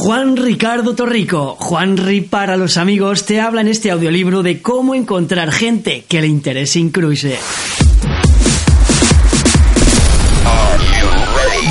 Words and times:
Juan 0.00 0.36
Ricardo 0.36 0.94
Torrico, 0.94 1.56
Juanri 1.58 2.20
para 2.20 2.56
los 2.56 2.76
amigos, 2.76 3.26
te 3.26 3.40
habla 3.40 3.62
en 3.62 3.68
este 3.68 3.90
audiolibro 3.90 4.44
de 4.44 4.62
cómo 4.62 4.94
encontrar 4.94 5.50
gente 5.50 6.04
que 6.06 6.20
le 6.20 6.28
interese 6.28 6.78
Incruise. 6.78 7.26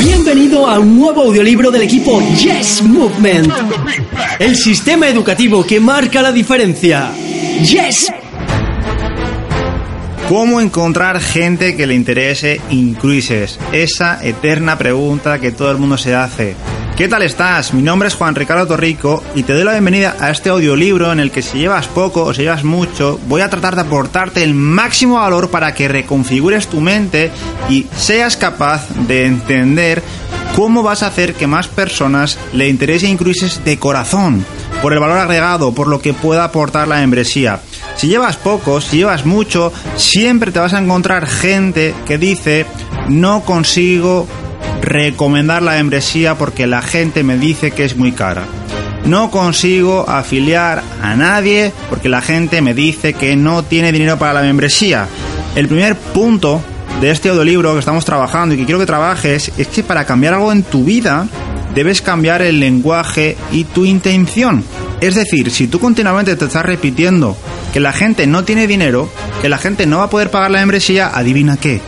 Bienvenido 0.03 0.67
a 0.67 0.77
un 0.77 0.99
nuevo 0.99 1.23
audiolibro 1.23 1.71
del 1.71 1.83
equipo 1.83 2.21
Yes 2.35 2.83
Movement, 2.83 3.49
el 4.39 4.57
sistema 4.57 5.07
educativo 5.07 5.65
que 5.65 5.79
marca 5.79 6.21
la 6.21 6.33
diferencia. 6.33 7.09
Yes 7.63 8.11
¿Cómo 10.27 10.59
encontrar 10.59 11.21
gente 11.21 11.77
que 11.77 11.87
le 11.87 11.95
interese 11.95 12.59
Incruises? 12.71 13.57
Esa 13.71 14.19
eterna 14.21 14.77
pregunta 14.77 15.39
que 15.39 15.53
todo 15.53 15.71
el 15.71 15.77
mundo 15.77 15.97
se 15.97 16.13
hace. 16.13 16.57
¿Qué 16.97 17.07
tal 17.07 17.21
estás? 17.21 17.75
Mi 17.75 17.83
nombre 17.83 18.07
es 18.07 18.15
Juan 18.15 18.33
Ricardo 18.33 18.65
Torrico 18.65 19.23
y 19.35 19.43
te 19.43 19.53
doy 19.53 19.63
la 19.63 19.73
bienvenida 19.73 20.15
a 20.19 20.31
este 20.31 20.49
audiolibro 20.49 21.11
en 21.11 21.19
el 21.19 21.29
que 21.29 21.43
si 21.43 21.59
llevas 21.59 21.87
poco 21.87 22.23
o 22.23 22.33
si 22.33 22.41
llevas 22.41 22.63
mucho, 22.63 23.19
voy 23.27 23.41
a 23.41 23.51
tratar 23.51 23.75
de 23.75 23.81
aportarte 23.81 24.41
el 24.41 24.55
máximo 24.55 25.17
valor 25.19 25.51
para 25.51 25.75
que 25.75 25.87
reconfigures 25.87 26.65
tu 26.65 26.81
mente 26.81 27.29
y 27.69 27.85
seas 27.95 28.35
capaz 28.35 28.89
de 29.07 29.27
entender 29.27 30.01
cómo 30.55 30.81
vas 30.81 31.03
a 31.03 31.07
hacer 31.07 31.35
que 31.35 31.45
más 31.45 31.67
personas 31.67 32.39
le 32.53 32.67
interese 32.67 33.07
Incruises 33.07 33.63
de 33.63 33.77
corazón, 33.77 34.43
por 34.81 34.91
el 34.91 34.99
valor 34.99 35.19
agregado, 35.19 35.75
por 35.75 35.87
lo 35.87 36.01
que 36.01 36.15
pueda 36.15 36.45
aportar 36.45 36.87
la 36.87 36.95
membresía. 36.95 37.59
Si 37.95 38.07
llevas 38.07 38.37
poco, 38.37 38.81
si 38.81 38.97
llevas 38.97 39.23
mucho, 39.23 39.71
siempre 39.97 40.51
te 40.51 40.57
vas 40.57 40.73
a 40.73 40.79
encontrar 40.79 41.27
gente 41.27 41.93
que 42.07 42.17
dice 42.17 42.65
no 43.07 43.45
consigo 43.45 44.27
recomendar 44.81 45.61
la 45.61 45.73
membresía 45.73 46.35
porque 46.35 46.67
la 46.67 46.81
gente 46.81 47.23
me 47.23 47.37
dice 47.37 47.71
que 47.71 47.85
es 47.85 47.95
muy 47.95 48.11
cara. 48.11 48.45
No 49.05 49.31
consigo 49.31 50.09
afiliar 50.09 50.83
a 51.01 51.15
nadie 51.15 51.71
porque 51.89 52.09
la 52.09 52.21
gente 52.21 52.61
me 52.61 52.73
dice 52.73 53.13
que 53.13 53.35
no 53.35 53.63
tiene 53.63 53.91
dinero 53.91 54.17
para 54.17 54.33
la 54.33 54.41
membresía. 54.41 55.07
El 55.55 55.67
primer 55.67 55.95
punto 55.95 56.61
de 56.99 57.11
este 57.11 57.29
audiolibro 57.29 57.73
que 57.73 57.79
estamos 57.79 58.05
trabajando 58.05 58.55
y 58.55 58.57
que 58.57 58.65
quiero 58.65 58.79
que 58.79 58.85
trabajes 58.85 59.51
es 59.57 59.67
que 59.67 59.83
para 59.83 60.05
cambiar 60.05 60.33
algo 60.33 60.51
en 60.51 60.63
tu 60.63 60.83
vida 60.83 61.27
debes 61.73 62.01
cambiar 62.01 62.41
el 62.41 62.59
lenguaje 62.59 63.37
y 63.51 63.63
tu 63.63 63.85
intención. 63.85 64.63
Es 64.99 65.15
decir, 65.15 65.51
si 65.51 65.67
tú 65.67 65.79
continuamente 65.79 66.35
te 66.35 66.45
estás 66.45 66.65
repitiendo 66.65 67.37
que 67.71 67.79
la 67.79 67.93
gente 67.93 68.25
no 68.25 68.43
tiene 68.43 68.65
dinero, 68.65 69.09
que 69.41 69.49
la 69.49 69.57
gente 69.57 69.85
no 69.85 69.99
va 69.99 70.05
a 70.05 70.09
poder 70.09 70.31
pagar 70.31 70.49
la 70.49 70.59
membresía, 70.59 71.11
adivina 71.13 71.55
qué 71.57 71.81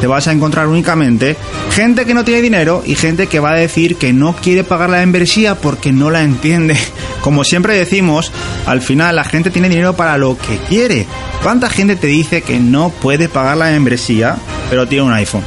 te 0.00 0.06
vas 0.06 0.28
a 0.28 0.32
encontrar 0.32 0.66
únicamente 0.68 1.36
gente 1.70 2.04
que 2.04 2.14
no 2.14 2.24
tiene 2.24 2.42
dinero 2.42 2.82
y 2.86 2.94
gente 2.94 3.26
que 3.26 3.40
va 3.40 3.52
a 3.52 3.56
decir 3.56 3.96
que 3.96 4.12
no 4.12 4.34
quiere 4.34 4.64
pagar 4.64 4.90
la 4.90 4.98
membresía 4.98 5.56
porque 5.56 5.92
no 5.92 6.10
la 6.10 6.22
entiende. 6.22 6.76
Como 7.20 7.44
siempre 7.44 7.76
decimos, 7.76 8.32
al 8.66 8.82
final 8.82 9.16
la 9.16 9.24
gente 9.24 9.50
tiene 9.50 9.68
dinero 9.68 9.96
para 9.96 10.16
lo 10.18 10.36
que 10.38 10.58
quiere. 10.68 11.06
¿Cuánta 11.42 11.68
gente 11.68 11.96
te 11.96 12.06
dice 12.06 12.42
que 12.42 12.58
no 12.58 12.90
puede 12.90 13.28
pagar 13.28 13.56
la 13.56 13.70
membresía 13.70 14.36
pero 14.70 14.86
tiene 14.86 15.04
un 15.04 15.12
iPhone? 15.12 15.44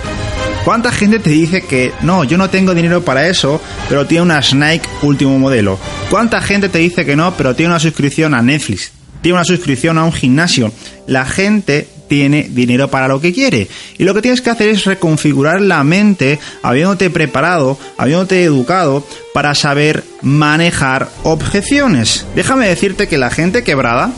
¿Cuánta 0.66 0.92
gente 0.92 1.20
te 1.20 1.30
dice 1.30 1.64
que 1.64 1.94
no, 2.02 2.24
yo 2.24 2.38
no 2.38 2.50
tengo 2.50 2.76
dinero 2.76 3.04
para 3.04 3.28
eso, 3.28 3.62
pero 3.88 4.06
tiene 4.06 4.24
una 4.24 4.40
Nike 4.40 4.88
último 5.02 5.40
modelo? 5.40 5.80
¿Cuánta 6.10 6.42
gente 6.42 6.70
te 6.70 6.80
dice 6.80 7.06
que 7.06 7.16
no, 7.16 7.34
pero 7.36 7.56
tiene 7.56 7.72
una 7.72 7.80
suscripción 7.80 8.34
a 8.34 8.42
Netflix? 8.42 8.92
Tiene 9.22 9.38
una 9.38 9.46
suscripción 9.46 9.98
a 9.98 10.04
un 10.04 10.14
gimnasio. 10.14 10.72
La 11.08 11.26
gente 11.26 11.88
tiene 12.10 12.48
dinero 12.50 12.90
para 12.90 13.08
lo 13.08 13.22
que 13.22 13.32
quiere. 13.32 13.70
Y 13.98 14.04
lo 14.04 14.14
que 14.14 14.22
tienes 14.22 14.42
que 14.42 14.50
hacer 14.50 14.68
es 14.68 14.84
reconfigurar 14.84 15.62
la 15.62 15.84
mente, 15.86 16.40
habiéndote 16.62 17.10
preparado, 17.10 17.78
habiéndote 17.98 18.44
educado 18.44 19.06
para 19.34 19.56
saber 19.56 20.04
manejar 20.22 21.08
objeciones. 21.24 22.26
Déjame 22.36 22.68
decirte 22.68 23.08
que 23.08 23.18
la 23.18 23.30
gente 23.30 23.64
quebrada, 23.64 24.12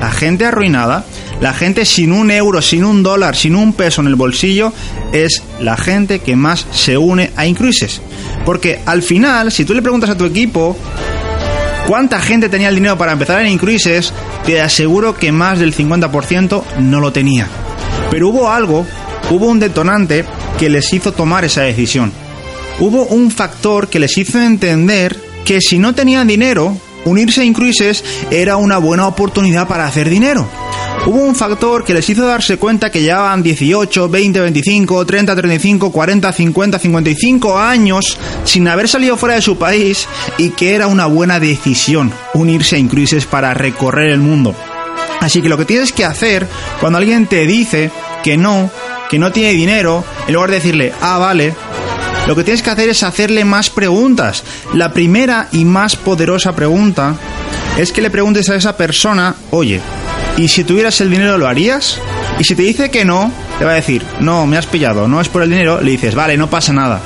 la 0.00 0.10
gente 0.10 0.46
arruinada, 0.46 1.04
la 1.40 1.52
gente 1.52 1.84
sin 1.84 2.12
un 2.12 2.30
euro, 2.30 2.62
sin 2.62 2.84
un 2.84 3.02
dólar, 3.02 3.36
sin 3.36 3.54
un 3.54 3.72
peso 3.74 4.00
en 4.00 4.08
el 4.08 4.16
bolsillo, 4.16 4.72
es 5.12 5.42
la 5.60 5.76
gente 5.76 6.20
que 6.20 6.36
más 6.36 6.66
se 6.72 6.96
une 6.98 7.30
a 7.36 7.46
Incruises. 7.46 8.00
Porque 8.44 8.80
al 8.86 9.02
final, 9.02 9.52
si 9.52 9.64
tú 9.64 9.74
le 9.74 9.82
preguntas 9.82 10.10
a 10.10 10.16
tu 10.16 10.24
equipo, 10.24 10.76
¿Cuánta 11.86 12.18
gente 12.18 12.48
tenía 12.48 12.68
el 12.68 12.76
dinero 12.76 12.96
para 12.96 13.12
empezar 13.12 13.40
en 13.42 13.48
Incruises? 13.48 14.12
Te 14.46 14.60
aseguro 14.60 15.14
que 15.14 15.32
más 15.32 15.58
del 15.58 15.74
50% 15.74 16.62
no 16.78 17.00
lo 17.00 17.12
tenía. 17.12 17.46
Pero 18.10 18.28
hubo 18.28 18.50
algo, 18.50 18.86
hubo 19.30 19.46
un 19.46 19.60
detonante 19.60 20.24
que 20.58 20.70
les 20.70 20.92
hizo 20.94 21.12
tomar 21.12 21.44
esa 21.44 21.62
decisión. 21.62 22.10
Hubo 22.80 23.04
un 23.04 23.30
factor 23.30 23.88
que 23.88 23.98
les 23.98 24.16
hizo 24.16 24.40
entender 24.40 25.20
que 25.44 25.60
si 25.60 25.78
no 25.78 25.94
tenían 25.94 26.26
dinero, 26.26 26.74
unirse 27.04 27.42
a 27.42 27.44
Incruises 27.44 28.02
era 28.30 28.56
una 28.56 28.78
buena 28.78 29.06
oportunidad 29.06 29.68
para 29.68 29.86
hacer 29.86 30.08
dinero 30.08 30.48
hubo 31.06 31.20
un 31.20 31.34
factor 31.34 31.84
que 31.84 31.94
les 31.94 32.08
hizo 32.08 32.26
darse 32.26 32.56
cuenta 32.56 32.90
que 32.90 33.02
llevaban 33.02 33.42
18, 33.42 34.08
20, 34.08 34.40
25, 34.40 35.06
30, 35.06 35.36
35, 35.36 35.92
40, 35.92 36.32
50, 36.32 36.78
55 36.78 37.58
años 37.58 38.18
sin 38.44 38.68
haber 38.68 38.88
salido 38.88 39.16
fuera 39.16 39.34
de 39.34 39.42
su 39.42 39.56
país 39.56 40.08
y 40.38 40.50
que 40.50 40.74
era 40.74 40.86
una 40.86 41.06
buena 41.06 41.40
decisión 41.40 42.12
unirse 42.34 42.76
a 42.76 42.78
Incruises 42.78 43.26
para 43.26 43.54
recorrer 43.54 44.10
el 44.10 44.20
mundo. 44.20 44.54
Así 45.20 45.42
que 45.42 45.48
lo 45.48 45.58
que 45.58 45.64
tienes 45.64 45.92
que 45.92 46.04
hacer 46.04 46.46
cuando 46.80 46.98
alguien 46.98 47.26
te 47.26 47.46
dice 47.46 47.90
que 48.22 48.36
no, 48.36 48.70
que 49.10 49.18
no 49.18 49.32
tiene 49.32 49.52
dinero, 49.52 50.04
en 50.26 50.34
lugar 50.34 50.50
de 50.50 50.56
decirle, 50.56 50.92
ah, 51.00 51.18
vale, 51.18 51.54
lo 52.26 52.34
que 52.34 52.44
tienes 52.44 52.62
que 52.62 52.70
hacer 52.70 52.88
es 52.88 53.02
hacerle 53.02 53.44
más 53.44 53.70
preguntas. 53.70 54.44
La 54.72 54.92
primera 54.92 55.48
y 55.52 55.64
más 55.64 55.96
poderosa 55.96 56.54
pregunta 56.54 57.14
es 57.78 57.92
que 57.92 58.02
le 58.02 58.10
preguntes 58.10 58.48
a 58.48 58.56
esa 58.56 58.76
persona, 58.76 59.34
oye, 59.50 59.80
¿Y 60.36 60.48
si 60.48 60.64
tuvieras 60.64 61.00
el 61.00 61.10
dinero 61.10 61.38
lo 61.38 61.46
harías? 61.46 62.00
Y 62.38 62.44
si 62.44 62.56
te 62.56 62.62
dice 62.62 62.90
que 62.90 63.04
no, 63.04 63.30
te 63.58 63.64
va 63.64 63.72
a 63.72 63.74
decir, 63.74 64.04
no, 64.20 64.46
me 64.46 64.56
has 64.56 64.66
pillado, 64.66 65.06
no 65.06 65.20
es 65.20 65.28
por 65.28 65.42
el 65.42 65.50
dinero, 65.50 65.80
le 65.80 65.92
dices, 65.92 66.16
vale, 66.16 66.36
no 66.36 66.50
pasa 66.50 66.72
nada. 66.72 67.00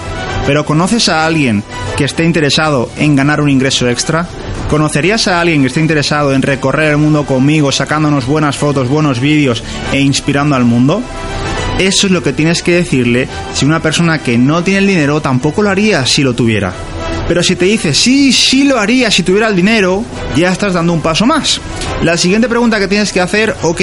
Pero 0.46 0.64
¿conoces 0.64 1.10
a 1.10 1.26
alguien 1.26 1.62
que 1.98 2.04
esté 2.04 2.24
interesado 2.24 2.90
en 2.96 3.16
ganar 3.16 3.42
un 3.42 3.50
ingreso 3.50 3.86
extra? 3.86 4.26
¿Conocerías 4.70 5.28
a 5.28 5.42
alguien 5.42 5.60
que 5.60 5.66
esté 5.66 5.80
interesado 5.80 6.32
en 6.32 6.40
recorrer 6.40 6.92
el 6.92 6.96
mundo 6.96 7.26
conmigo, 7.26 7.70
sacándonos 7.70 8.24
buenas 8.24 8.56
fotos, 8.56 8.88
buenos 8.88 9.20
vídeos 9.20 9.62
e 9.92 10.00
inspirando 10.00 10.56
al 10.56 10.64
mundo? 10.64 11.02
Eso 11.78 12.06
es 12.06 12.12
lo 12.12 12.22
que 12.22 12.32
tienes 12.32 12.62
que 12.62 12.76
decirle 12.76 13.28
si 13.52 13.66
una 13.66 13.82
persona 13.82 14.20
que 14.20 14.38
no 14.38 14.64
tiene 14.64 14.80
el 14.80 14.86
dinero 14.86 15.20
tampoco 15.20 15.62
lo 15.62 15.68
haría 15.68 16.06
si 16.06 16.22
lo 16.22 16.34
tuviera. 16.34 16.72
Pero 17.28 17.42
si 17.42 17.56
te 17.56 17.66
dice, 17.66 17.94
sí, 17.94 18.32
sí 18.32 18.64
lo 18.64 18.78
haría 18.78 19.10
si 19.10 19.22
tuviera 19.22 19.48
el 19.48 19.56
dinero, 19.56 20.02
ya 20.34 20.50
estás 20.50 20.72
dando 20.72 20.94
un 20.94 21.02
paso 21.02 21.26
más. 21.26 21.60
La 22.02 22.16
siguiente 22.16 22.48
pregunta 22.48 22.78
que 22.78 22.88
tienes 22.88 23.12
que 23.12 23.20
hacer, 23.20 23.54
ok, 23.62 23.82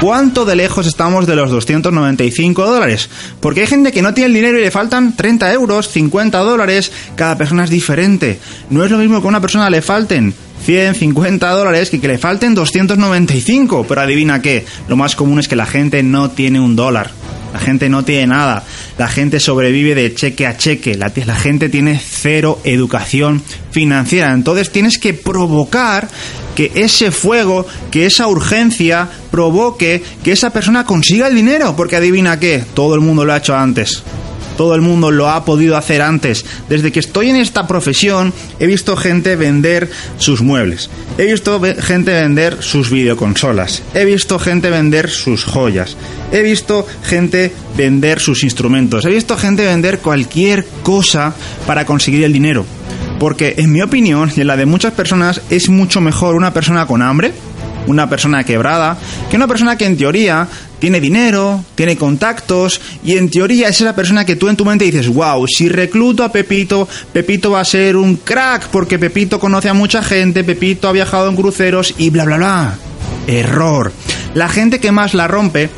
¿Cuánto 0.00 0.44
de 0.44 0.54
lejos 0.54 0.86
estamos 0.86 1.26
de 1.26 1.34
los 1.34 1.50
295 1.50 2.64
dólares? 2.64 3.10
Porque 3.40 3.62
hay 3.62 3.66
gente 3.66 3.90
que 3.90 4.00
no 4.00 4.14
tiene 4.14 4.28
el 4.28 4.34
dinero 4.34 4.56
y 4.56 4.62
le 4.62 4.70
faltan 4.70 5.16
30 5.16 5.52
euros, 5.52 5.88
50 5.88 6.38
dólares, 6.38 6.92
cada 7.16 7.36
persona 7.36 7.64
es 7.64 7.70
diferente. 7.70 8.38
No 8.70 8.84
es 8.84 8.92
lo 8.92 8.98
mismo 8.98 9.20
que 9.20 9.26
a 9.26 9.30
una 9.30 9.40
persona 9.40 9.68
le 9.68 9.82
falten 9.82 10.32
100, 10.64 10.94
50 10.94 11.50
dólares 11.50 11.90
que 11.90 12.00
que 12.00 12.06
le 12.06 12.18
falten 12.18 12.54
295. 12.54 13.86
Pero 13.88 14.00
adivina 14.00 14.40
qué, 14.40 14.64
lo 14.86 14.96
más 14.96 15.16
común 15.16 15.40
es 15.40 15.48
que 15.48 15.56
la 15.56 15.66
gente 15.66 16.04
no 16.04 16.30
tiene 16.30 16.60
un 16.60 16.76
dólar. 16.76 17.10
La 17.58 17.64
gente 17.64 17.88
no 17.88 18.04
tiene 18.04 18.28
nada. 18.28 18.64
La 18.98 19.08
gente 19.08 19.40
sobrevive 19.40 19.96
de 19.96 20.14
cheque 20.14 20.46
a 20.46 20.56
cheque. 20.56 20.94
La, 20.94 21.10
gente 21.10 21.68
tiene 21.68 22.00
cero 22.00 22.60
educación 22.62 23.42
financiera. 23.72 24.32
Entonces 24.32 24.70
tienes 24.70 24.96
que 24.96 25.12
provocar 25.12 26.08
que 26.54 26.70
ese 26.76 27.10
fuego, 27.10 27.66
que 27.90 28.06
esa 28.06 28.28
urgencia 28.28 29.08
provoque 29.32 30.04
que 30.22 30.30
esa 30.30 30.50
persona 30.50 30.84
consiga 30.84 31.26
el 31.26 31.34
dinero. 31.34 31.74
Porque 31.74 31.96
adivina 31.96 32.38
qué, 32.38 32.64
todo 32.74 32.94
el 32.94 33.00
mundo 33.00 33.24
lo 33.24 33.32
ha 33.32 33.38
hecho 33.38 33.56
antes 33.56 34.04
todo 34.58 34.74
el 34.74 34.82
mundo 34.82 35.12
lo 35.12 35.30
ha 35.30 35.44
podido 35.44 35.76
hacer 35.76 36.02
antes. 36.02 36.44
Desde 36.68 36.90
que 36.90 36.98
estoy 36.98 37.30
en 37.30 37.36
esta 37.36 37.68
profesión 37.68 38.34
he 38.58 38.66
visto 38.66 38.96
gente 38.96 39.36
vender 39.36 39.88
sus 40.18 40.42
muebles, 40.42 40.90
he 41.16 41.26
visto 41.26 41.60
gente 41.78 42.10
vender 42.10 42.60
sus 42.60 42.90
videoconsolas, 42.90 43.82
he 43.94 44.04
visto 44.04 44.38
gente 44.40 44.68
vender 44.68 45.08
sus 45.08 45.44
joyas, 45.44 45.96
he 46.32 46.42
visto 46.42 46.84
gente 47.04 47.52
vender 47.76 48.18
sus 48.18 48.42
instrumentos, 48.42 49.04
he 49.04 49.10
visto 49.10 49.36
gente 49.36 49.64
vender 49.64 50.00
cualquier 50.00 50.66
cosa 50.82 51.34
para 51.64 51.86
conseguir 51.86 52.24
el 52.24 52.32
dinero. 52.32 52.66
Porque 53.20 53.54
en 53.58 53.72
mi 53.72 53.80
opinión 53.80 54.32
y 54.36 54.40
en 54.40 54.48
la 54.48 54.56
de 54.56 54.66
muchas 54.66 54.92
personas 54.92 55.40
es 55.50 55.68
mucho 55.68 56.00
mejor 56.00 56.34
una 56.34 56.52
persona 56.52 56.86
con 56.86 57.00
hambre, 57.00 57.32
una 57.86 58.08
persona 58.08 58.42
quebrada, 58.42 58.98
que 59.30 59.36
una 59.36 59.46
persona 59.46 59.76
que 59.76 59.86
en 59.86 59.96
teoría 59.96 60.48
tiene 60.78 61.00
dinero, 61.00 61.64
tiene 61.74 61.96
contactos 61.96 62.80
y 63.04 63.16
en 63.16 63.30
teoría 63.30 63.68
es 63.68 63.80
esa 63.80 63.94
persona 63.94 64.24
que 64.24 64.36
tú 64.36 64.48
en 64.48 64.56
tu 64.56 64.64
mente 64.64 64.84
dices, 64.84 65.08
wow, 65.08 65.46
si 65.46 65.68
recluto 65.68 66.24
a 66.24 66.32
Pepito, 66.32 66.88
Pepito 67.12 67.50
va 67.50 67.60
a 67.60 67.64
ser 67.64 67.96
un 67.96 68.16
crack 68.16 68.68
porque 68.68 68.98
Pepito 68.98 69.38
conoce 69.38 69.68
a 69.68 69.74
mucha 69.74 70.02
gente, 70.02 70.44
Pepito 70.44 70.88
ha 70.88 70.92
viajado 70.92 71.28
en 71.28 71.36
cruceros 71.36 71.94
y 71.98 72.10
bla, 72.10 72.24
bla, 72.24 72.36
bla. 72.36 72.78
Error. 73.26 73.92
La 74.34 74.48
gente 74.48 74.80
que 74.80 74.90
más 74.90 75.12
la 75.12 75.28
rompe 75.28 75.68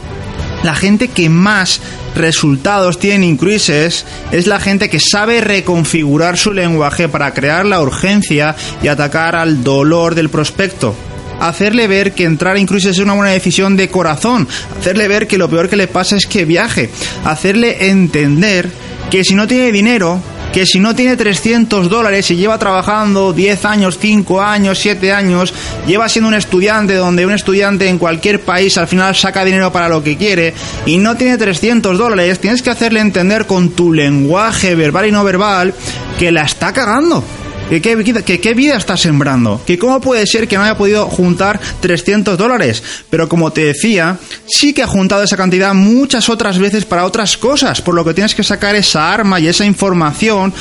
la 0.62 0.74
gente 0.74 1.08
que 1.08 1.30
más 1.30 1.80
resultados 2.14 2.98
tiene 2.98 3.26
Incruises 3.26 4.04
es 4.30 4.46
la 4.46 4.60
gente 4.60 4.90
que 4.90 5.00
sabe 5.00 5.40
reconfigurar 5.40 6.36
su 6.36 6.52
lenguaje 6.52 7.08
para 7.08 7.32
crear 7.32 7.64
la 7.64 7.80
urgencia 7.80 8.54
y 8.82 8.88
atacar 8.88 9.36
al 9.36 9.64
dolor 9.64 10.14
del 10.14 10.28
prospecto. 10.28 10.94
Hacerle 11.40 11.88
ver 11.88 12.12
que 12.12 12.24
entrar 12.24 12.56
a 12.56 12.60
Incruises 12.60 12.92
es 12.92 12.98
una 13.02 13.14
buena 13.14 13.32
decisión 13.32 13.76
de 13.76 13.88
corazón. 13.88 14.46
Hacerle 14.78 15.08
ver 15.08 15.26
que 15.26 15.38
lo 15.38 15.48
peor 15.48 15.68
que 15.68 15.76
le 15.76 15.88
pasa 15.88 16.16
es 16.16 16.26
que 16.26 16.44
viaje. 16.44 16.90
Hacerle 17.24 17.88
entender 17.88 18.70
que 19.10 19.24
si 19.24 19.34
no 19.34 19.48
tiene 19.48 19.72
dinero, 19.72 20.22
que 20.52 20.66
si 20.66 20.80
no 20.80 20.94
tiene 20.94 21.16
300 21.16 21.88
dólares 21.88 22.30
y 22.30 22.36
lleva 22.36 22.58
trabajando 22.58 23.32
10 23.32 23.64
años, 23.64 23.98
5 24.00 24.42
años, 24.42 24.78
7 24.78 25.12
años, 25.12 25.54
lleva 25.86 26.08
siendo 26.08 26.28
un 26.28 26.34
estudiante 26.34 26.94
donde 26.94 27.24
un 27.24 27.32
estudiante 27.32 27.88
en 27.88 27.98
cualquier 27.98 28.40
país 28.40 28.76
al 28.76 28.88
final 28.88 29.14
saca 29.14 29.44
dinero 29.44 29.72
para 29.72 29.88
lo 29.88 30.02
que 30.02 30.16
quiere 30.16 30.54
y 30.86 30.98
no 30.98 31.16
tiene 31.16 31.38
300 31.38 31.96
dólares, 31.96 32.40
tienes 32.40 32.62
que 32.62 32.70
hacerle 32.70 33.00
entender 33.00 33.46
con 33.46 33.70
tu 33.70 33.92
lenguaje 33.92 34.74
verbal 34.74 35.06
y 35.06 35.12
no 35.12 35.24
verbal 35.24 35.74
que 36.18 36.32
la 36.32 36.42
está 36.42 36.72
cagando 36.72 37.24
¿Que 37.70 37.80
qué, 37.80 38.40
qué 38.40 38.54
vida 38.54 38.76
está 38.76 38.96
sembrando? 38.96 39.62
¿Que 39.64 39.78
cómo 39.78 40.00
puede 40.00 40.26
ser 40.26 40.48
que 40.48 40.56
no 40.56 40.64
haya 40.64 40.76
podido 40.76 41.06
juntar 41.06 41.60
300 41.80 42.36
dólares? 42.36 42.82
Pero 43.08 43.28
como 43.28 43.52
te 43.52 43.64
decía, 43.66 44.18
sí 44.44 44.72
que 44.72 44.82
ha 44.82 44.88
juntado 44.88 45.22
esa 45.22 45.36
cantidad 45.36 45.72
muchas 45.72 46.28
otras 46.28 46.58
veces 46.58 46.84
para 46.84 47.04
otras 47.04 47.36
cosas, 47.36 47.80
por 47.80 47.94
lo 47.94 48.04
que 48.04 48.12
tienes 48.12 48.34
que 48.34 48.42
sacar 48.42 48.74
esa 48.74 49.12
arma 49.12 49.38
y 49.38 49.46
esa 49.46 49.64
información 49.64 50.52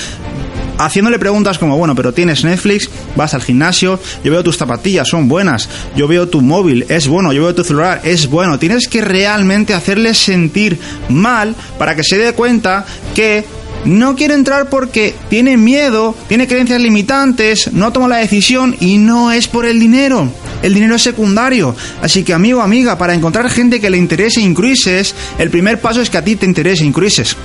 haciéndole 0.78 1.18
preguntas 1.18 1.58
como, 1.58 1.78
bueno, 1.78 1.96
pero 1.96 2.14
tienes 2.14 2.44
Netflix, 2.44 2.92
vas 3.16 3.34
al 3.34 3.42
gimnasio, 3.42 4.00
yo 4.24 4.32
veo 4.32 4.44
tus 4.44 4.58
zapatillas, 4.58 5.08
son 5.08 5.28
buenas, 5.28 5.68
yo 5.96 6.08
veo 6.08 6.30
tu 6.30 6.42
móvil, 6.42 6.86
es 6.90 7.08
bueno, 7.08 7.34
yo 7.34 7.42
veo 7.42 7.56
tu 7.56 7.64
celular, 7.64 8.02
es 8.04 8.28
bueno. 8.28 8.60
Tienes 8.60 8.88
que 8.88 9.02
realmente 9.02 9.74
hacerle 9.74 10.14
sentir 10.14 10.80
mal 11.10 11.56
para 11.80 11.96
que 11.96 12.04
se 12.04 12.20
dé 12.20 12.34
cuenta 12.34 12.86
que 13.16 13.46
no 13.86 14.16
quiere 14.16 14.34
entrar 14.34 14.70
porque 14.70 15.16
tiene 15.30 15.58
miedo, 15.58 16.16
tiene 16.28 16.48
creencias 16.48 16.82
limitantes, 16.82 17.72
no 17.74 17.92
toma 17.92 18.08
la 18.08 18.18
decisión 18.18 18.76
y 18.80 18.98
no 18.98 19.32
es 19.32 19.48
por 19.48 19.66
el 19.66 19.80
dinero. 19.80 20.32
El 20.62 20.74
dinero 20.74 20.96
es 20.96 21.02
secundario. 21.02 21.76
Así 22.02 22.24
que 22.24 22.34
amigo, 22.34 22.62
amiga, 22.62 22.98
para 22.98 23.14
encontrar 23.14 23.50
gente 23.50 23.80
que 23.80 23.90
le 23.90 23.98
interese 23.98 24.42
Incruises, 24.42 25.16
el 25.38 25.50
primer 25.50 25.80
paso 25.80 26.02
es 26.02 26.10
que 26.10 26.18
a 26.18 26.24
ti 26.24 26.36
te 26.36 26.46
interese 26.46 26.84
Incruises. 26.84 27.36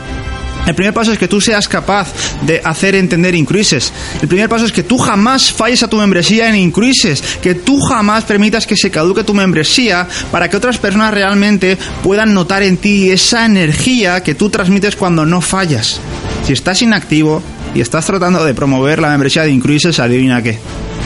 El 0.66 0.74
primer 0.74 0.94
paso 0.94 1.12
es 1.12 1.18
que 1.18 1.28
tú 1.28 1.40
seas 1.40 1.68
capaz 1.68 2.08
de 2.42 2.60
hacer 2.64 2.94
entender 2.94 3.34
Incruises. 3.34 3.92
El 4.22 4.28
primer 4.28 4.48
paso 4.48 4.64
es 4.64 4.72
que 4.72 4.82
tú 4.82 4.96
jamás 4.96 5.52
falles 5.52 5.82
a 5.82 5.88
tu 5.88 5.98
membresía 5.98 6.48
en 6.48 6.56
Incruises. 6.56 7.22
Que 7.42 7.54
tú 7.54 7.80
jamás 7.80 8.24
permitas 8.24 8.66
que 8.66 8.76
se 8.76 8.90
caduque 8.90 9.24
tu 9.24 9.34
membresía 9.34 10.08
para 10.32 10.48
que 10.48 10.56
otras 10.56 10.78
personas 10.78 11.12
realmente 11.12 11.76
puedan 12.02 12.32
notar 12.32 12.62
en 12.62 12.78
ti 12.78 13.10
esa 13.10 13.44
energía 13.44 14.22
que 14.22 14.34
tú 14.34 14.48
transmites 14.48 14.96
cuando 14.96 15.26
no 15.26 15.40
fallas. 15.40 16.00
Si 16.46 16.52
estás 16.52 16.82
inactivo 16.82 17.42
y 17.74 17.80
estás 17.80 18.06
tratando 18.06 18.44
de 18.44 18.54
promover 18.54 19.00
la 19.00 19.08
membresía 19.08 19.42
de 19.42 19.50
Incruises, 19.50 19.98
adivina 19.98 20.42
qué. 20.42 20.58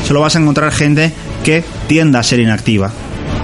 Solo 0.06 0.20
vas 0.20 0.36
a 0.36 0.40
encontrar 0.40 0.72
gente 0.72 1.12
que 1.44 1.64
tienda 1.86 2.18
a 2.18 2.22
ser 2.22 2.40
inactiva 2.40 2.92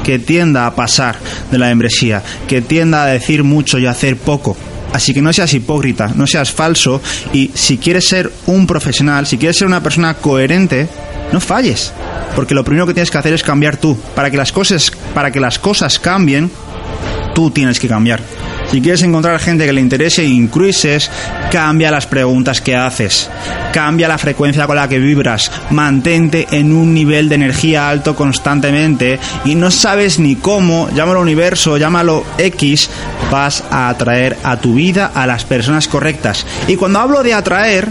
que 0.04 0.18
tienda 0.20 0.66
a 0.66 0.74
pasar 0.76 1.16
de 1.50 1.58
la 1.58 1.66
membresía, 1.66 2.22
que 2.46 2.62
tienda 2.62 3.02
a 3.02 3.06
decir 3.06 3.42
mucho 3.42 3.78
y 3.78 3.86
hacer 3.86 4.16
poco. 4.16 4.56
Así 4.92 5.12
que 5.12 5.22
no 5.22 5.32
seas 5.32 5.52
hipócrita, 5.54 6.12
no 6.14 6.26
seas 6.28 6.52
falso 6.52 7.00
y 7.32 7.50
si 7.54 7.78
quieres 7.78 8.06
ser 8.06 8.30
un 8.46 8.64
profesional, 8.66 9.26
si 9.26 9.38
quieres 9.38 9.56
ser 9.56 9.66
una 9.66 9.82
persona 9.82 10.14
coherente, 10.14 10.88
no 11.32 11.40
falles, 11.40 11.92
porque 12.36 12.54
lo 12.54 12.62
primero 12.62 12.86
que 12.86 12.94
tienes 12.94 13.10
que 13.10 13.18
hacer 13.18 13.32
es 13.32 13.42
cambiar 13.42 13.78
tú. 13.78 13.98
Para 14.14 14.30
que 14.30 14.36
las 14.36 14.52
cosas, 14.52 14.92
para 15.14 15.32
que 15.32 15.40
las 15.40 15.58
cosas 15.58 15.98
cambien, 15.98 16.48
tú 17.34 17.50
tienes 17.50 17.80
que 17.80 17.88
cambiar. 17.88 18.20
Si 18.70 18.80
quieres 18.80 19.02
encontrar 19.02 19.38
gente 19.38 19.66
que 19.66 19.72
le 19.72 19.80
interese 19.80 20.24
incruises, 20.24 21.10
cambia 21.52 21.90
las 21.90 22.06
preguntas 22.06 22.60
que 22.60 22.74
haces, 22.74 23.30
cambia 23.72 24.08
la 24.08 24.18
frecuencia 24.18 24.66
con 24.66 24.76
la 24.76 24.88
que 24.88 24.98
vibras, 24.98 25.50
mantente 25.70 26.48
en 26.50 26.72
un 26.72 26.92
nivel 26.92 27.28
de 27.28 27.36
energía 27.36 27.88
alto 27.88 28.16
constantemente 28.16 29.20
y 29.44 29.54
no 29.54 29.70
sabes 29.70 30.18
ni 30.18 30.36
cómo, 30.36 30.88
llámalo 30.90 31.20
universo, 31.20 31.76
llámalo 31.76 32.24
X, 32.38 32.90
vas 33.30 33.62
a 33.70 33.88
atraer 33.88 34.36
a 34.42 34.56
tu 34.56 34.74
vida 34.74 35.12
a 35.14 35.26
las 35.26 35.44
personas 35.44 35.86
correctas. 35.86 36.44
Y 36.66 36.76
cuando 36.76 36.98
hablo 36.98 37.22
de 37.22 37.34
atraer, 37.34 37.88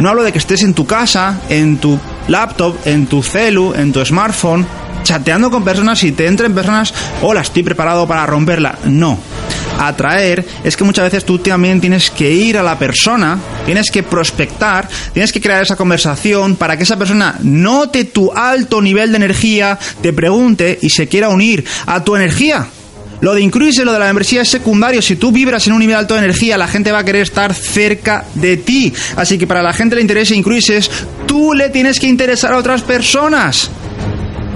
no 0.00 0.10
hablo 0.10 0.22
de 0.22 0.32
que 0.32 0.38
estés 0.38 0.62
en 0.62 0.74
tu 0.74 0.86
casa, 0.86 1.40
en 1.48 1.78
tu 1.78 1.98
laptop, 2.28 2.76
en 2.84 3.06
tu 3.06 3.22
celu, 3.22 3.72
en 3.74 3.92
tu 3.92 4.04
smartphone, 4.04 4.66
chateando 5.02 5.50
con 5.50 5.64
personas 5.64 6.02
y 6.02 6.12
te 6.12 6.26
entren 6.26 6.54
personas, 6.54 6.92
hola, 7.22 7.40
estoy 7.40 7.62
preparado 7.62 8.06
para 8.06 8.26
romperla. 8.26 8.76
No 8.84 9.35
atraer 9.78 10.44
es 10.64 10.76
que 10.76 10.84
muchas 10.84 11.04
veces 11.04 11.24
tú 11.24 11.38
también 11.38 11.80
tienes 11.80 12.10
que 12.10 12.30
ir 12.30 12.58
a 12.58 12.62
la 12.62 12.78
persona, 12.78 13.38
tienes 13.64 13.90
que 13.90 14.02
prospectar, 14.02 14.88
tienes 15.12 15.32
que 15.32 15.40
crear 15.40 15.62
esa 15.62 15.76
conversación 15.76 16.56
para 16.56 16.76
que 16.76 16.84
esa 16.84 16.96
persona 16.96 17.36
note 17.42 18.04
tu 18.04 18.32
alto 18.32 18.80
nivel 18.80 19.10
de 19.10 19.16
energía, 19.16 19.78
te 20.00 20.12
pregunte 20.12 20.78
y 20.80 20.90
se 20.90 21.08
quiera 21.08 21.28
unir 21.28 21.64
a 21.86 22.02
tu 22.02 22.16
energía. 22.16 22.66
Lo 23.20 23.34
de 23.34 23.40
incluirse, 23.40 23.84
lo 23.84 23.92
de 23.92 23.98
la 23.98 24.06
membresía 24.06 24.42
es 24.42 24.48
secundario. 24.48 25.00
Si 25.00 25.16
tú 25.16 25.32
vibras 25.32 25.66
en 25.66 25.72
un 25.72 25.78
nivel 25.78 25.96
alto 25.96 26.14
de 26.14 26.20
energía, 26.20 26.58
la 26.58 26.68
gente 26.68 26.92
va 26.92 26.98
a 26.98 27.04
querer 27.04 27.22
estar 27.22 27.54
cerca 27.54 28.26
de 28.34 28.58
ti. 28.58 28.92
Así 29.16 29.38
que 29.38 29.46
para 29.46 29.62
la 29.62 29.72
gente 29.72 29.96
le 29.96 30.02
interesa 30.02 30.34
incluirse, 30.34 30.80
tú 31.26 31.54
le 31.54 31.70
tienes 31.70 31.98
que 31.98 32.08
interesar 32.08 32.52
a 32.52 32.58
otras 32.58 32.82
personas. 32.82 33.70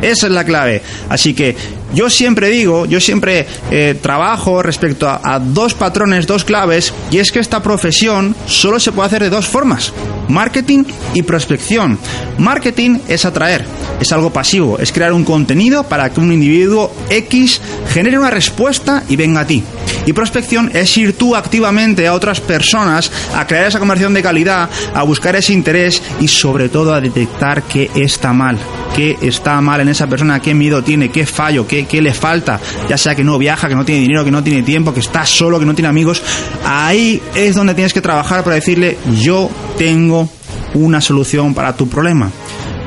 Esa 0.02 0.26
es 0.26 0.32
la 0.32 0.44
clave. 0.44 0.82
Así 1.08 1.34
que 1.34 1.56
yo 1.94 2.08
siempre 2.08 2.48
digo, 2.48 2.86
yo 2.86 3.00
siempre 3.00 3.46
eh, 3.70 3.96
trabajo 4.00 4.62
respecto 4.62 5.08
a, 5.08 5.38
dos 5.40 5.74
patrones, 5.74 6.26
dos 6.26 6.44
claves, 6.44 6.92
y 7.10 7.18
es 7.18 7.32
que 7.32 7.38
esta 7.40 7.62
profesión 7.62 8.34
solo 8.46 8.78
se 8.78 8.92
puede 8.92 9.06
hacer 9.06 9.22
de 9.22 9.30
dos 9.30 9.46
formas, 9.46 9.92
marketing 10.28 10.84
y 11.14 11.22
prospección. 11.22 11.98
Marketing 12.38 12.98
es 13.08 13.24
atraer, 13.24 13.64
es 14.00 14.12
algo 14.12 14.32
pasivo, 14.32 14.78
es 14.78 14.92
crear 14.92 15.12
un 15.12 15.24
contenido 15.24 15.84
para 15.84 16.10
que 16.10 16.20
un 16.20 16.32
individuo 16.32 16.92
X 17.08 17.60
genere 17.92 18.18
una 18.18 18.30
respuesta 18.30 19.02
y 19.08 19.16
venga 19.16 19.40
a 19.40 19.46
ti. 19.46 19.62
Y 20.06 20.12
prospección 20.12 20.70
es 20.74 20.96
ir 20.96 21.16
tú 21.16 21.36
activamente 21.36 22.06
a 22.06 22.14
otras 22.14 22.40
personas 22.40 23.10
a 23.34 23.46
crear 23.46 23.66
esa 23.66 23.78
conversión 23.78 24.14
de 24.14 24.22
calidad, 24.22 24.68
a 24.94 25.02
buscar 25.02 25.36
ese 25.36 25.52
interés 25.52 26.02
y 26.20 26.28
sobre 26.28 26.68
todo 26.68 26.94
a 26.94 27.00
detectar 27.00 27.62
qué 27.64 27.90
está 27.94 28.32
mal, 28.32 28.58
qué 28.94 29.16
está 29.22 29.60
mal 29.60 29.80
en 29.80 29.88
esa 29.88 30.06
persona, 30.06 30.40
qué 30.40 30.54
miedo 30.54 30.82
tiene, 30.82 31.10
qué 31.10 31.26
fallo, 31.26 31.66
qué 31.66 31.86
qué, 31.86 32.00
le 32.00 32.14
falta, 32.14 32.60
ya 32.88 32.96
sea 32.96 33.14
que 33.14 33.24
no 33.24 33.38
viaja, 33.38 33.68
que 33.68 33.74
no 33.74 33.84
tiene 33.84 34.02
dinero, 34.02 34.24
que 34.24 34.30
no 34.30 34.42
tiene 34.42 34.62
tiempo, 34.62 34.92
que 34.92 35.00
está 35.00 35.24
solo, 35.26 35.58
que 35.58 35.66
no 35.66 35.74
tiene 35.74 35.88
amigos, 35.88 36.22
ahí 36.64 37.20
es 37.34 37.54
donde 37.54 37.74
tienes 37.74 37.92
que 37.92 38.00
trabajar 38.00 38.42
para 38.44 38.56
decirle 38.56 38.98
yo 39.20 39.50
tengo 39.78 40.28
una 40.74 41.00
solución 41.00 41.54
para 41.54 41.76
tu 41.76 41.88
problema. 41.88 42.30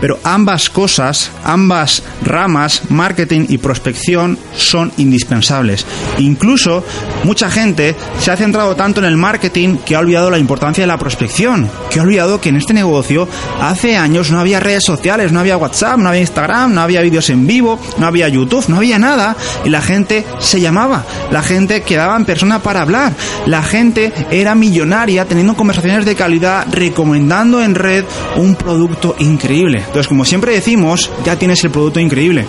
Pero 0.03 0.19
ambas 0.25 0.69
cosas, 0.69 1.31
ambas 1.45 2.03
ramas, 2.25 2.81
marketing 2.89 3.45
y 3.47 3.57
prospección, 3.57 4.37
son 4.53 4.91
indispensables. 4.97 5.85
Incluso 6.17 6.83
mucha 7.23 7.49
gente 7.49 7.95
se 8.19 8.31
ha 8.31 8.37
centrado 8.37 8.75
tanto 8.75 8.99
en 8.99 9.05
el 9.05 9.17
marketing 9.17 9.77
que 9.77 9.95
ha 9.95 9.99
olvidado 9.99 10.29
la 10.29 10.37
importancia 10.37 10.83
de 10.83 10.87
la 10.87 10.97
prospección, 10.97 11.69
que 11.89 11.99
ha 11.99 12.03
olvidado 12.03 12.39
que 12.39 12.49
en 12.49 12.57
este 12.57 12.73
negocio 12.73 13.27
hace 13.61 13.95
años 13.95 14.31
no 14.31 14.39
había 14.39 14.59
redes 14.59 14.83
sociales, 14.83 15.31
no 15.31 15.39
había 15.39 15.57
WhatsApp, 15.57 15.97
no 15.97 16.09
había 16.09 16.21
Instagram, 16.21 16.73
no 16.73 16.81
había 16.81 17.01
vídeos 17.01 17.29
en 17.29 17.47
vivo, 17.47 17.79
no 17.97 18.07
había 18.07 18.27
YouTube, 18.27 18.67
no 18.67 18.77
había 18.77 18.99
nada 18.99 19.35
y 19.63 19.69
la 19.69 19.81
gente 19.81 20.25
se 20.39 20.59
llamaba, 20.59 21.05
la 21.31 21.41
gente 21.41 21.81
quedaba 21.81 22.15
en 22.15 22.25
persona 22.25 22.59
para 22.59 22.81
hablar, 22.81 23.13
la 23.45 23.63
gente 23.63 24.11
era 24.31 24.55
millonaria 24.55 25.25
teniendo 25.25 25.55
conversaciones 25.55 26.05
de 26.05 26.15
calidad, 26.15 26.67
recomendando 26.71 27.61
en 27.61 27.75
red 27.75 28.05
un 28.35 28.55
producto 28.55 29.15
increíble. 29.19 29.79
Entonces, 29.79 30.07
como 30.07 30.25
siempre 30.25 30.53
decimos, 30.53 31.11
ya 31.25 31.37
tienes 31.37 31.63
el 31.63 31.71
producto 31.71 31.99
increíble. 31.99 32.45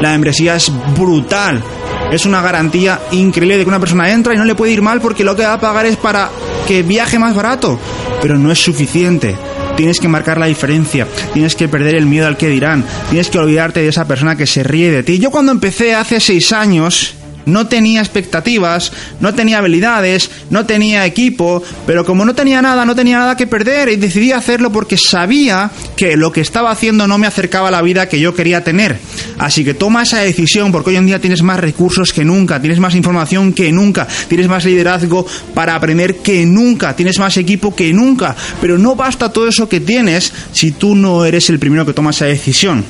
La 0.00 0.10
membresía 0.10 0.56
es 0.56 0.70
brutal. 0.96 1.62
Es 2.10 2.24
una 2.24 2.40
garantía 2.40 3.00
increíble 3.12 3.58
de 3.58 3.64
que 3.64 3.68
una 3.68 3.80
persona 3.80 4.10
entra 4.10 4.34
y 4.34 4.38
no 4.38 4.44
le 4.44 4.54
puede 4.54 4.72
ir 4.72 4.82
mal 4.82 5.00
porque 5.00 5.24
lo 5.24 5.36
que 5.36 5.42
va 5.44 5.54
a 5.54 5.60
pagar 5.60 5.86
es 5.86 5.96
para 5.96 6.30
que 6.66 6.82
viaje 6.82 7.18
más 7.18 7.34
barato. 7.34 7.78
Pero 8.22 8.38
no 8.38 8.50
es 8.50 8.58
suficiente. 8.58 9.36
Tienes 9.76 10.00
que 10.00 10.08
marcar 10.08 10.38
la 10.38 10.46
diferencia, 10.46 11.06
tienes 11.32 11.54
que 11.54 11.68
perder 11.68 11.94
el 11.94 12.06
miedo 12.06 12.26
al 12.26 12.36
que 12.36 12.48
dirán, 12.48 12.84
tienes 13.10 13.30
que 13.30 13.38
olvidarte 13.38 13.80
de 13.80 13.86
esa 13.86 14.08
persona 14.08 14.34
que 14.34 14.44
se 14.44 14.64
ríe 14.64 14.90
de 14.90 15.04
ti. 15.04 15.20
Yo 15.20 15.30
cuando 15.30 15.52
empecé 15.52 15.94
hace 15.94 16.18
seis 16.18 16.52
años, 16.52 17.14
no 17.48 17.66
tenía 17.66 18.00
expectativas, 18.00 18.92
no 19.20 19.34
tenía 19.34 19.58
habilidades, 19.58 20.30
no 20.50 20.66
tenía 20.66 21.06
equipo, 21.06 21.62
pero 21.86 22.04
como 22.04 22.24
no 22.24 22.34
tenía 22.34 22.62
nada, 22.62 22.84
no 22.84 22.94
tenía 22.94 23.18
nada 23.18 23.36
que 23.36 23.46
perder 23.46 23.88
y 23.88 23.96
decidí 23.96 24.32
hacerlo 24.32 24.70
porque 24.70 24.96
sabía 24.96 25.70
que 25.96 26.16
lo 26.16 26.30
que 26.30 26.40
estaba 26.40 26.70
haciendo 26.70 27.08
no 27.08 27.18
me 27.18 27.26
acercaba 27.26 27.68
a 27.68 27.70
la 27.72 27.82
vida 27.82 28.08
que 28.08 28.20
yo 28.20 28.34
quería 28.34 28.62
tener. 28.62 28.98
Así 29.38 29.64
que 29.64 29.74
toma 29.74 30.02
esa 30.02 30.20
decisión 30.20 30.70
porque 30.72 30.90
hoy 30.90 30.96
en 30.96 31.06
día 31.06 31.20
tienes 31.20 31.42
más 31.42 31.58
recursos 31.60 32.12
que 32.12 32.24
nunca, 32.24 32.60
tienes 32.60 32.78
más 32.78 32.94
información 32.94 33.52
que 33.52 33.72
nunca, 33.72 34.06
tienes 34.28 34.48
más 34.48 34.64
liderazgo 34.64 35.26
para 35.54 35.74
aprender 35.74 36.16
que 36.16 36.44
nunca, 36.44 36.94
tienes 36.94 37.18
más 37.18 37.36
equipo 37.36 37.74
que 37.74 37.92
nunca, 37.92 38.36
pero 38.60 38.78
no 38.78 38.94
basta 38.94 39.32
todo 39.32 39.48
eso 39.48 39.68
que 39.68 39.80
tienes 39.80 40.32
si 40.52 40.72
tú 40.72 40.94
no 40.94 41.24
eres 41.24 41.48
el 41.50 41.58
primero 41.58 41.86
que 41.86 41.94
toma 41.94 42.10
esa 42.10 42.26
decisión. 42.26 42.84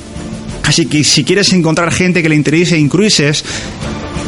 Así 0.63 0.85
que 0.85 1.03
si 1.03 1.23
quieres 1.23 1.51
encontrar 1.53 1.91
gente 1.91 2.21
que 2.21 2.29
le 2.29 2.35
interese 2.35 2.77
en 2.77 2.89
cruises, 2.89 3.43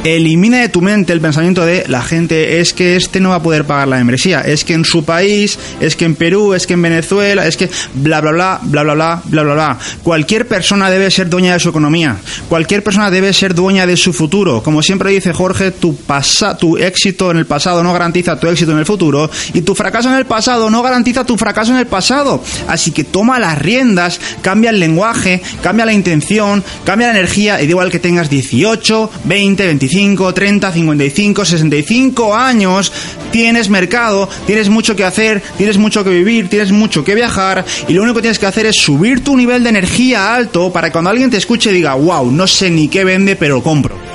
Elimina 0.04 0.62
de 0.62 0.70
tu 0.70 0.82
mente 0.82 1.14
el 1.14 1.22
pensamiento 1.22 1.64
de 1.64 1.86
la 1.88 2.02
gente 2.02 2.60
es 2.60 2.74
que 2.74 2.96
este 2.96 3.20
no 3.20 3.30
va 3.30 3.36
a 3.36 3.44
poder 3.44 3.66
pagar 3.66 3.88
la 3.88 3.98
membresía, 3.98 4.42
es 4.42 4.66
que 4.66 4.74
en 4.74 4.84
su 4.84 5.06
país, 5.06 5.60
es 5.80 5.96
que 5.96 6.06
en 6.06 6.16
Perú, 6.16 6.56
es 6.56 6.66
que 6.66 6.74
en 6.74 6.82
Venezuela, 6.82 7.46
es 7.46 7.56
que 7.56 7.70
bla 7.94 8.20
bla 8.20 8.32
bla, 8.32 8.60
bla 8.64 8.82
bla 8.82 8.94
bla, 8.96 9.22
bla 9.26 9.44
bla 9.44 9.54
bla. 9.54 9.80
Cualquier 10.02 10.48
persona 10.48 10.90
debe 10.90 11.12
ser 11.12 11.30
dueña 11.30 11.54
de 11.54 11.60
su 11.60 11.70
economía. 11.70 12.18
Cualquier 12.50 12.84
persona 12.84 13.12
debe 13.12 13.32
ser 13.32 13.54
dueña 13.54 13.86
de 13.86 13.96
su 13.96 14.12
futuro. 14.12 14.64
Como 14.64 14.82
siempre 14.82 15.12
dice 15.12 15.34
Jorge, 15.34 15.70
tu 15.70 15.96
pasa, 15.96 16.58
tu 16.58 16.78
éxito 16.78 17.30
en 17.30 17.38
el 17.38 17.46
pasado 17.46 17.84
no 17.84 17.94
garantiza 17.94 18.40
tu 18.40 18.48
éxito 18.48 18.72
en 18.72 18.80
el 18.80 18.88
futuro 18.88 19.30
y 19.54 19.62
tu 19.62 19.76
fracaso 19.76 20.10
en 20.10 20.16
el 20.16 20.26
pasado 20.26 20.72
no 20.72 20.82
garantiza 20.82 21.26
tu 21.26 21.38
fracaso 21.38 21.74
en 21.74 21.78
el 21.78 21.86
pasado. 21.86 22.44
Así 22.68 22.90
que 22.90 23.04
toma 23.04 23.38
las 23.38 23.60
riendas, 23.60 24.20
cambia 24.42 24.72
el 24.72 24.80
lenguaje, 24.80 25.44
cambia 25.62 25.86
la 25.86 25.94
intención, 25.94 26.64
cambia 26.86 27.14
la 27.14 27.20
energía 27.20 27.62
y 27.62 27.66
da 27.66 27.70
igual 27.70 27.92
que 27.92 28.00
tengas 28.00 28.32
18, 28.32 29.12
20, 29.26 29.66
25, 29.68 29.91
30, 30.34 30.72
55, 30.72 31.46
65 31.46 32.36
años, 32.36 32.92
tienes 33.32 33.70
mercado, 33.70 34.30
tienes 34.48 34.70
mucho 34.70 34.96
que 34.96 35.04
hacer, 35.04 35.42
tienes 35.58 35.78
mucho 35.78 36.04
que 36.04 36.10
vivir, 36.10 36.50
tienes 36.50 36.72
mucho 36.72 37.04
que 37.04 37.14
viajar 37.14 37.66
y 37.88 37.94
lo 37.94 38.04
único 38.04 38.16
que 38.16 38.22
tienes 38.22 38.40
que 38.40 38.46
hacer 38.46 38.66
es 38.66 38.78
subir 38.78 39.24
tu 39.24 39.36
nivel 39.36 39.64
de 39.64 39.70
energía 39.70 40.34
alto 40.34 40.72
para 40.72 40.88
que 40.88 40.94
cuando 40.94 41.10
alguien 41.10 41.30
te 41.30 41.38
escuche 41.38 41.72
diga, 41.72 41.96
wow, 41.96 42.32
no 42.32 42.48
sé 42.48 42.70
ni 42.70 42.88
qué 42.88 43.04
vende, 43.04 43.36
pero 43.36 43.62
compro 43.62 44.11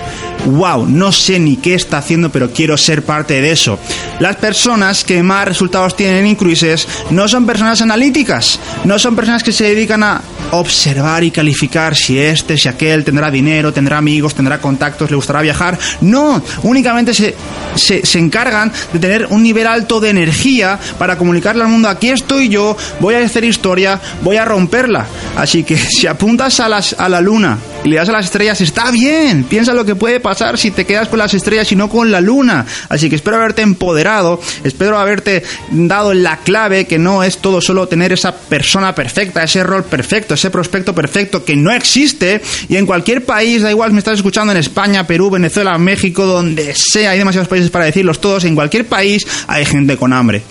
wow, 0.47 0.87
no 0.87 1.13
sé 1.13 1.39
ni 1.39 1.57
qué 1.57 1.75
está 1.75 1.99
haciendo, 1.99 2.31
pero 2.31 2.51
quiero 2.51 2.77
ser 2.77 3.03
parte 3.03 3.41
de 3.41 3.53
eso. 3.53 3.79
Las 4.21 4.37
personas 4.37 5.05
que 5.05 5.23
más 5.23 5.47
resultados 5.47 5.97
tienen 5.97 6.19
en 6.19 6.27
Incruises 6.29 6.87
no 7.11 7.29
son 7.29 7.47
personas 7.47 7.83
analíticas, 7.83 8.59
no 8.85 8.99
son 8.99 9.17
personas 9.17 9.43
que 9.43 9.53
se 9.53 9.65
dedican 9.65 10.03
a 10.03 10.21
observar 10.53 11.25
y 11.25 11.31
calificar 11.31 11.97
si 11.97 12.19
este, 12.19 12.57
si 12.57 12.69
aquel 12.69 13.05
tendrá 13.05 13.31
dinero, 13.31 13.73
tendrá 13.73 13.99
amigos, 13.99 14.35
tendrá 14.35 14.61
contactos, 14.61 15.11
le 15.11 15.17
gustará 15.17 15.43
viajar. 15.43 15.79
No, 16.01 16.43
únicamente 16.63 17.13
se, 17.13 17.35
se, 17.75 18.19
encargan 18.19 18.73
de 18.93 18.99
tener 18.99 19.27
un 19.31 19.43
nivel 19.43 19.67
alto 19.67 20.01
de 20.01 20.11
energía 20.11 20.79
para 20.99 21.19
comunicarle 21.19 21.63
al 21.63 21.69
mundo, 21.69 21.89
aquí 21.89 22.09
estoy 22.09 22.49
yo, 22.49 22.77
voy 23.01 23.15
a 23.15 23.25
hacer 23.25 23.45
historia, 23.45 24.01
voy 24.23 24.37
a 24.37 24.45
romperla. 24.45 25.07
Así 25.37 25.65
que 25.65 25.77
si 25.99 26.07
apuntas 26.07 26.61
a, 26.61 26.69
las, 26.69 26.95
a 26.99 27.09
la 27.09 27.21
luna 27.21 27.59
le 27.87 27.97
das 27.97 28.09
a 28.09 28.13
las 28.13 28.27
estrellas, 28.27 28.61
está 28.61 28.91
bien, 28.91 29.45
piensa 29.45 29.75
lo 29.75 29.85
que 29.85 29.95
puede 29.95 30.21
pasar 30.21 30.59
si 30.59 30.71
te 30.71 30.85
quedas 30.85 31.09
con 31.09 31.19
las 31.19 31.35
estrellas 31.35 31.71
y 31.73 31.77
no 31.77 31.89
con 31.89 32.11
la 32.11 32.21
luna. 32.21 32.67
Así 32.89 33.09
que 33.09 33.17
espero 33.17 33.37
haberte 33.37 33.63
empoderado, 33.63 34.41
espero 34.65 34.99
haberte 34.99 35.43
dado 35.71 36.15
la 36.15 36.39
clave 36.39 36.87
que 36.87 36.99
no 36.99 37.23
es 37.23 37.39
todo 37.39 37.61
solo 37.61 37.89
tener 37.89 38.13
esa 38.13 38.35
persona 38.35 38.95
perfecta, 38.95 39.43
ese 39.43 39.63
rol 39.63 39.85
perfecto, 39.85 40.35
ese 40.35 40.51
prospecto 40.51 40.95
perfecto 40.95 41.45
que 41.45 41.57
no 41.57 41.73
existe. 41.73 42.41
Y 42.69 42.77
en 42.77 42.87
cualquier 42.87 43.25
país, 43.25 43.63
da 43.63 43.71
igual 43.71 43.93
me 43.93 43.99
estás 43.99 44.19
escuchando 44.19 44.53
en 44.53 44.59
España, 44.59 45.07
Perú, 45.07 45.31
Venezuela, 45.31 45.77
México, 45.79 46.27
donde 46.27 46.75
sea, 46.75 47.11
hay 47.11 47.19
demasiados 47.19 47.49
países 47.49 47.71
para 47.71 47.85
decirlos 47.85 48.21
todos, 48.21 48.45
en 48.45 48.55
cualquier 48.55 48.87
país 48.87 49.27
hay 49.47 49.65
gente 49.65 49.97
con 49.97 50.13
hambre 50.13 50.43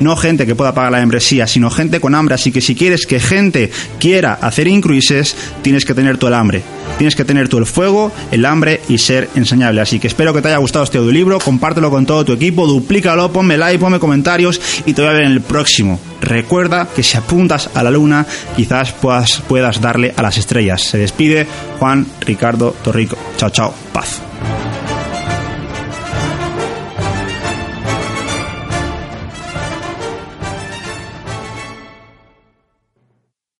no 0.00 0.16
gente 0.16 0.46
que 0.46 0.54
pueda 0.54 0.74
pagar 0.74 0.92
la 0.92 0.98
membresía, 0.98 1.46
sino 1.46 1.70
gente 1.70 2.00
con 2.00 2.14
hambre. 2.14 2.34
Así 2.34 2.52
que 2.52 2.60
si 2.60 2.74
quieres 2.74 3.06
que 3.06 3.20
gente 3.20 3.70
quiera 3.98 4.34
hacer 4.34 4.68
incruises, 4.68 5.36
tienes 5.62 5.84
que 5.84 5.94
tener 5.94 6.18
tú 6.18 6.26
el 6.26 6.34
hambre. 6.34 6.62
Tienes 6.98 7.16
que 7.16 7.24
tener 7.24 7.48
tú 7.48 7.58
el 7.58 7.66
fuego, 7.66 8.12
el 8.30 8.44
hambre 8.44 8.80
y 8.88 8.98
ser 8.98 9.28
enseñable. 9.34 9.80
Así 9.80 9.98
que 9.98 10.08
espero 10.08 10.34
que 10.34 10.42
te 10.42 10.48
haya 10.48 10.58
gustado 10.58 10.84
este 10.84 10.98
audiolibro, 10.98 11.38
compártelo 11.38 11.90
con 11.90 12.06
todo 12.06 12.24
tu 12.24 12.32
equipo, 12.32 12.66
duplícalo, 12.66 13.32
ponme 13.32 13.56
like, 13.56 13.78
ponme 13.78 13.98
comentarios 13.98 14.60
y 14.84 14.92
te 14.92 15.02
voy 15.02 15.10
a 15.10 15.14
ver 15.14 15.22
en 15.22 15.32
el 15.32 15.40
próximo. 15.40 15.98
Recuerda 16.20 16.88
que 16.94 17.02
si 17.02 17.16
apuntas 17.16 17.70
a 17.74 17.82
la 17.82 17.90
luna, 17.90 18.26
quizás 18.56 18.92
puedas, 18.92 19.42
puedas 19.48 19.80
darle 19.80 20.12
a 20.16 20.22
las 20.22 20.36
estrellas. 20.36 20.82
Se 20.82 20.98
despide 20.98 21.46
Juan 21.78 22.06
Ricardo 22.20 22.74
Torrico. 22.82 23.16
Chao, 23.36 23.50
chao, 23.50 23.74
paz. 23.92 24.20